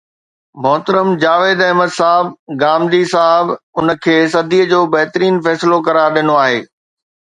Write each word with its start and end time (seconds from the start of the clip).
محترم 0.63 1.07
جاويد 1.23 1.59
احمد 1.67 1.91
صاحب 1.99 2.25
غامدي 2.61 3.03
صاحب 3.13 3.45
ان 3.77 3.87
کي 4.03 4.17
صديءَ 4.35 4.69
جو 4.73 4.83
بهترين 4.93 5.35
فيصلو 5.45 5.83
قرار 5.87 6.13
ڏنو 6.19 6.45
آهي 6.45 6.63